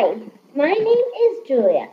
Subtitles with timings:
[0.00, 0.16] Hi,
[0.56, 1.86] my name is Julia.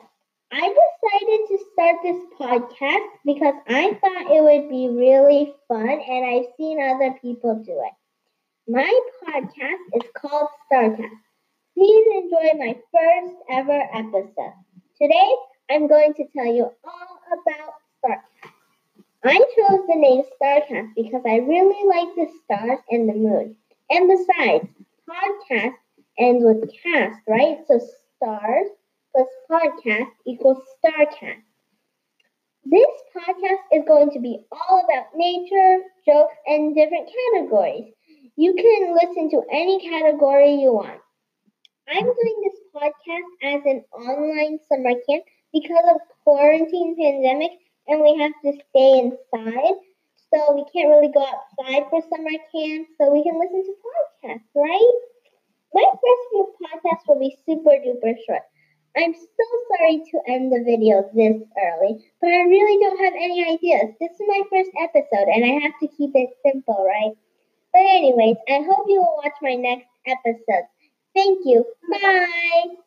[0.50, 6.26] I decided to start this podcast because I thought it would be really fun and
[6.26, 8.72] I've seen other people do it.
[8.72, 8.90] My
[9.26, 11.20] podcast is called StarCast.
[11.78, 14.54] Please enjoy my first ever episode.
[15.02, 15.36] Today,
[15.70, 17.74] I'm going to tell you all about
[18.06, 18.52] StarCast.
[19.26, 23.58] I chose the name StarCast because I really like the stars and the moon.
[23.90, 24.70] And besides,
[25.10, 25.74] podcast
[26.18, 27.60] ends with cast, right?
[27.68, 27.80] So
[28.18, 28.68] stars
[29.14, 31.44] plus podcast equals Starcast.
[32.66, 37.94] This podcast is going to be all about nature, jokes, and different categories.
[38.36, 41.02] You can listen to any category you want.
[41.88, 47.52] I'm doing this podcast as an online summer camp because of quarantine pandemic
[47.88, 49.76] and we have to stay inside.
[50.34, 54.50] So we can't really go outside for summer camp, so we can listen to podcasts,
[54.56, 54.94] right?
[56.08, 58.44] First few podcasts will be super duper short.
[58.96, 63.44] I'm so sorry to end the video this early, but I really don't have any
[63.44, 63.94] ideas.
[64.00, 67.16] This is my first episode, and I have to keep it simple, right?
[67.74, 70.68] But anyways, I hope you will watch my next episode.
[71.14, 71.66] Thank you.
[71.92, 72.87] Bye.